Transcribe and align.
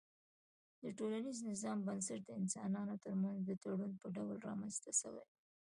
د 0.81 0.83
ټولنيز 0.99 1.37
نظام 1.49 1.77
بنسټ 1.87 2.19
د 2.25 2.29
انسانانو 2.41 2.95
ترمنځ 3.03 3.39
د 3.45 3.51
تړون 3.63 3.91
په 4.01 4.07
ډول 4.15 4.37
رامنځته 4.47 4.91
سوی 5.01 5.25
دی 5.31 5.39